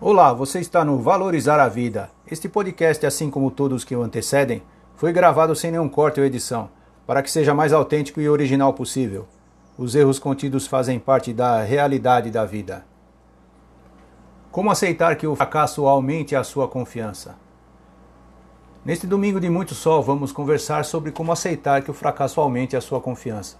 [0.00, 2.08] Olá, você está no Valorizar a Vida.
[2.30, 4.62] Este podcast, assim como todos que o antecedem,
[4.94, 6.70] foi gravado sem nenhum corte ou edição,
[7.04, 9.26] para que seja mais autêntico e original possível.
[9.76, 12.86] Os erros contidos fazem parte da realidade da vida.
[14.52, 17.34] Como aceitar que o fracasso aumente a sua confiança?
[18.84, 22.80] Neste domingo de muito sol, vamos conversar sobre como aceitar que o fracasso aumente a
[22.80, 23.56] sua confiança.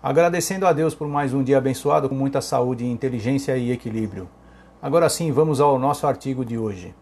[0.00, 4.28] Agradecendo a Deus por mais um dia abençoado com muita saúde, inteligência e equilíbrio.
[4.80, 6.94] Agora sim, vamos ao nosso artigo de hoje.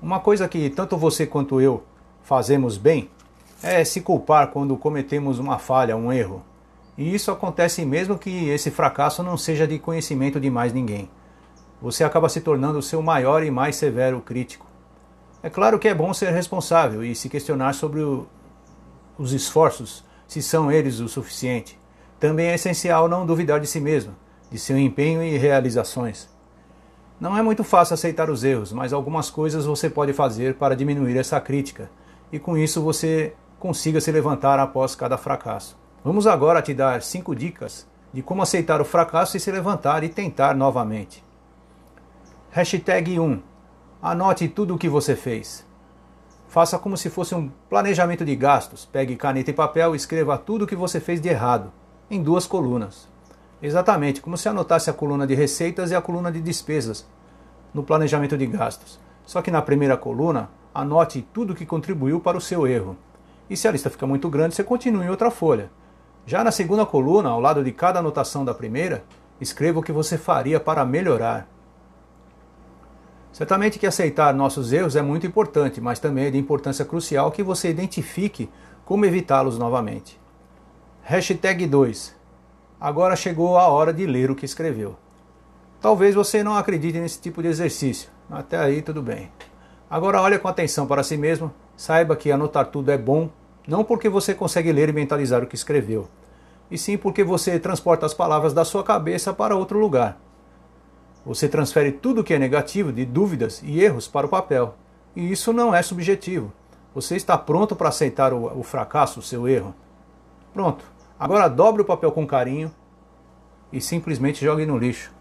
[0.00, 1.82] Uma coisa que tanto você quanto eu
[2.22, 3.10] fazemos bem
[3.62, 6.42] é se culpar quando cometemos uma falha, um erro.
[6.96, 11.10] E isso acontece mesmo que esse fracasso não seja de conhecimento de mais ninguém.
[11.80, 14.66] Você acaba se tornando o seu maior e mais severo crítico.
[15.42, 18.26] É claro que é bom ser responsável e se questionar sobre o,
[19.18, 21.78] os esforços, se são eles o suficiente.
[22.18, 24.14] Também é essencial não duvidar de si mesmo,
[24.50, 26.33] de seu empenho e realizações.
[27.20, 31.16] Não é muito fácil aceitar os erros, mas algumas coisas você pode fazer para diminuir
[31.16, 31.90] essa crítica
[32.32, 35.78] e com isso você consiga se levantar após cada fracasso.
[36.02, 40.08] Vamos agora te dar cinco dicas de como aceitar o fracasso e se levantar e
[40.08, 41.24] tentar novamente.
[42.50, 43.40] Hashtag 1.
[44.02, 45.64] Anote tudo o que você fez.
[46.48, 48.84] Faça como se fosse um planejamento de gastos.
[48.84, 51.72] Pegue caneta e papel e escreva tudo o que você fez de errado,
[52.10, 53.08] em duas colunas.
[53.62, 57.06] Exatamente, como se anotasse a coluna de receitas e a coluna de despesas
[57.72, 59.00] no planejamento de gastos.
[59.24, 62.96] Só que na primeira coluna, anote tudo que contribuiu para o seu erro.
[63.48, 65.70] E se a lista fica muito grande, você continua em outra folha.
[66.26, 69.04] Já na segunda coluna, ao lado de cada anotação da primeira,
[69.40, 71.48] escreva o que você faria para melhorar.
[73.32, 77.42] Certamente que aceitar nossos erros é muito importante, mas também é de importância crucial que
[77.42, 78.48] você identifique
[78.84, 80.20] como evitá-los novamente.
[81.02, 82.13] Hashtag 2
[82.84, 84.94] Agora chegou a hora de ler o que escreveu.
[85.80, 88.10] Talvez você não acredite nesse tipo de exercício.
[88.30, 89.32] Até aí tudo bem.
[89.88, 91.50] Agora olhe com atenção para si mesmo.
[91.78, 93.30] Saiba que anotar tudo é bom,
[93.66, 96.10] não porque você consegue ler e mentalizar o que escreveu,
[96.70, 100.20] e sim porque você transporta as palavras da sua cabeça para outro lugar.
[101.24, 104.74] Você transfere tudo que é negativo, de dúvidas e erros para o papel.
[105.16, 106.52] E isso não é subjetivo.
[106.94, 109.74] Você está pronto para aceitar o, o fracasso, o seu erro?
[110.52, 110.92] Pronto.
[111.18, 112.70] Agora dobre o papel com carinho
[113.74, 115.12] e simplesmente jogue no lixo.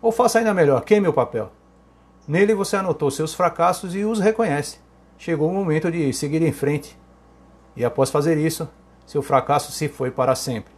[0.00, 1.50] Ou faça ainda melhor, queime o papel.
[2.26, 4.78] Nele você anotou seus fracassos e os reconhece.
[5.18, 6.96] Chegou o momento de seguir em frente.
[7.76, 8.68] E após fazer isso,
[9.04, 10.72] seu fracasso se foi para sempre.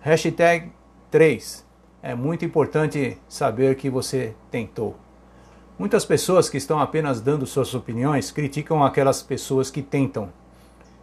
[0.00, 0.70] Hashtag
[1.10, 1.66] 3.
[2.02, 4.96] É muito importante saber que você tentou.
[5.78, 10.30] Muitas pessoas que estão apenas dando suas opiniões criticam aquelas pessoas que tentam.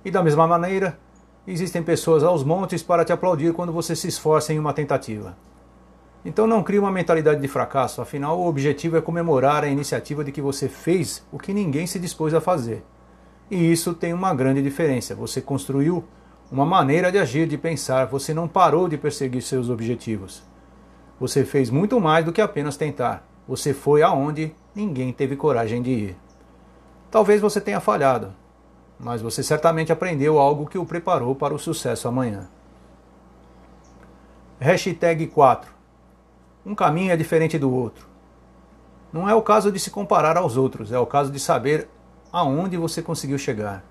[0.06, 1.00] E da mesma maneira,
[1.48, 5.38] existem pessoas aos montes para te aplaudir quando você se esforça em uma tentativa.
[6.26, 10.32] Então não crie uma mentalidade de fracasso, afinal o objetivo é comemorar a iniciativa de
[10.34, 12.84] que você fez o que ninguém se dispôs a fazer.
[13.50, 15.16] E isso tem uma grande diferença.
[15.16, 16.04] Você construiu
[16.52, 20.44] uma maneira de agir, de pensar, você não parou de perseguir seus objetivos.
[21.18, 23.26] Você fez muito mais do que apenas tentar.
[23.48, 26.18] Você foi aonde ninguém teve coragem de ir.
[27.10, 28.34] Talvez você tenha falhado,
[29.00, 32.48] mas você certamente aprendeu algo que o preparou para o sucesso amanhã.
[34.60, 35.72] Hashtag 4.
[36.66, 38.08] Um caminho é diferente do outro.
[39.14, 41.88] Não é o caso de se comparar aos outros, é o caso de saber
[42.32, 43.84] aonde você conseguiu chegar.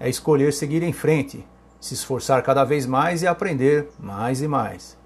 [0.00, 1.46] É escolher seguir em frente,
[1.80, 4.96] se esforçar cada vez mais e aprender mais e mais.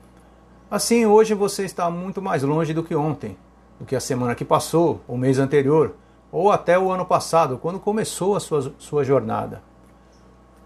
[0.70, 3.36] Assim, hoje você está muito mais longe do que ontem,
[3.78, 5.94] do que a semana que passou, o mês anterior,
[6.38, 9.62] ou até o ano passado, quando começou a sua, sua jornada.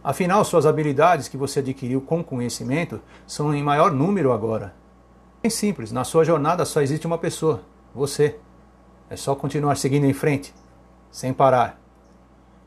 [0.03, 4.75] Afinal, suas habilidades que você adquiriu com conhecimento são em maior número agora.
[5.41, 7.63] Bem simples, na sua jornada só existe uma pessoa,
[7.95, 8.37] você.
[9.09, 10.53] É só continuar seguindo em frente,
[11.09, 11.81] sem parar.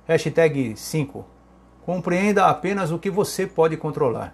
[0.06, 1.26] Hashtag 5.
[1.86, 4.34] Compreenda apenas o que você pode controlar.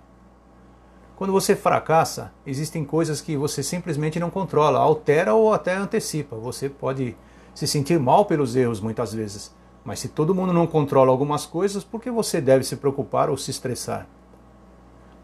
[1.15, 6.35] Quando você fracassa, existem coisas que você simplesmente não controla, altera ou até antecipa.
[6.35, 7.17] Você pode
[7.59, 9.53] se sentir mal pelos erros muitas vezes.
[9.83, 13.35] Mas se todo mundo não controla algumas coisas, por que você deve se preocupar ou
[13.35, 14.07] se estressar?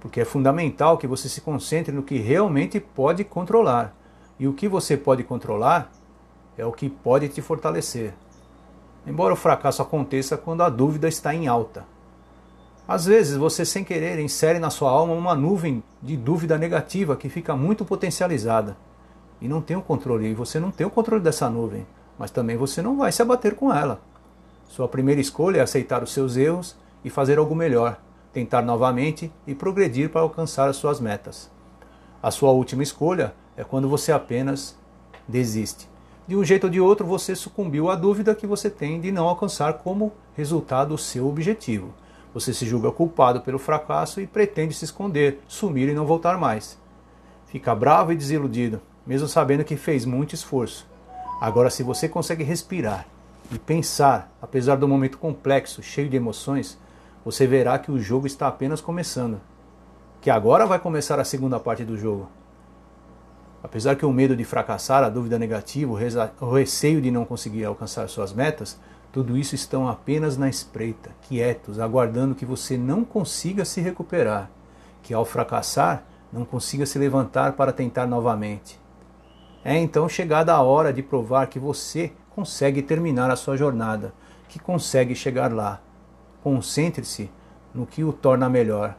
[0.02, 3.96] Porque é fundamental que você se concentre no que realmente pode controlar.
[4.38, 5.90] E o que você pode controlar
[6.58, 8.14] é o que pode te fortalecer.
[9.08, 11.86] Embora o fracasso aconteça quando a dúvida está em alta.
[12.86, 17.30] Às vezes você, sem querer, insere na sua alma uma nuvem de dúvida negativa que
[17.30, 18.76] fica muito potencializada.
[19.40, 21.88] E não tem o controle, e você não tem o controle dessa nuvem
[22.18, 24.02] mas também você não vai se abater com ela.
[24.68, 28.00] Sua primeira escolha é aceitar os seus erros e fazer algo melhor,
[28.34, 31.50] tentar novamente e progredir para alcançar as suas metas.
[32.22, 34.78] A sua última escolha é quando você apenas
[35.28, 35.88] desiste.
[36.28, 39.28] De um jeito ou de outro, você sucumbiu à dúvida que você tem de não
[39.28, 41.94] alcançar como resultado o seu objetivo.
[42.34, 46.78] Você se julga culpado pelo fracasso e pretende se esconder, sumir e não voltar mais.
[47.46, 50.88] Fica bravo e desiludido, mesmo sabendo que fez muito esforço.
[51.40, 53.06] Agora, se você consegue respirar
[53.52, 56.78] e pensar, apesar do momento complexo, cheio de emoções,
[57.24, 59.42] você verá que o jogo está apenas começando.
[60.22, 62.30] Que agora vai começar a segunda parte do jogo.
[63.62, 65.92] Apesar que o medo de fracassar, a dúvida negativa,
[66.40, 68.80] o receio de não conseguir alcançar suas metas,
[69.12, 74.50] tudo isso estão apenas na espreita, quietos, aguardando que você não consiga se recuperar,
[75.02, 78.80] que ao fracassar não consiga se levantar para tentar novamente.
[79.68, 84.14] É então chegada a hora de provar que você consegue terminar a sua jornada,
[84.48, 85.82] que consegue chegar lá.
[86.44, 87.32] Concentre-se
[87.74, 88.96] no que o torna melhor.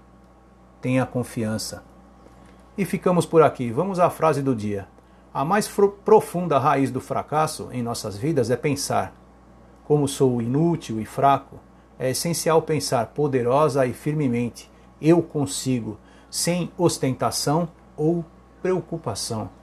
[0.80, 1.84] Tenha confiança.
[2.76, 3.70] E ficamos por aqui.
[3.70, 4.88] Vamos à frase do dia.
[5.32, 5.70] A mais
[6.04, 9.14] profunda raiz do fracasso em nossas vidas é pensar.
[9.84, 11.60] Como sou inútil e fraco,
[11.96, 14.68] é essencial pensar poderosa e firmemente.
[15.00, 15.96] Eu consigo,
[16.28, 18.24] sem ostentação ou
[18.60, 19.55] preocupação.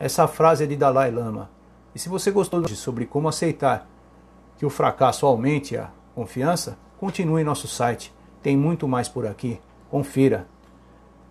[0.00, 1.50] Essa frase é de Dalai Lama.
[1.94, 3.86] E se você gostou de sobre como aceitar
[4.56, 8.10] que o fracasso aumente a confiança, continue em nosso site.
[8.42, 9.60] Tem muito mais por aqui.
[9.90, 10.48] Confira.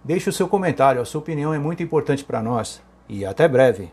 [0.03, 2.79] Deixe o seu comentário, a sua opinião é muito importante para nós.
[3.07, 3.91] E até breve!